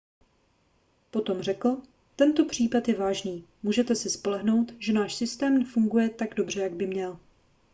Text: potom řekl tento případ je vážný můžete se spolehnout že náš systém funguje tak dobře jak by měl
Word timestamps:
potom 1.11 1.41
řekl 1.41 1.77
tento 2.15 2.45
případ 2.45 2.87
je 2.87 2.95
vážný 2.95 3.47
můžete 3.63 3.95
se 3.95 4.09
spolehnout 4.09 4.71
že 4.79 4.93
náš 4.93 5.15
systém 5.15 5.65
funguje 5.65 6.09
tak 6.09 6.33
dobře 6.35 6.61
jak 6.61 6.73
by 6.73 6.87
měl 6.87 7.19